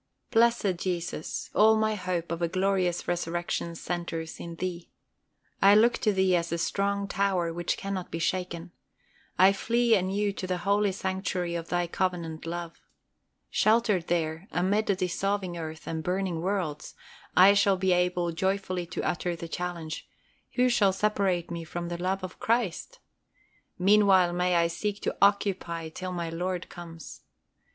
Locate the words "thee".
4.55-4.89, 6.11-6.35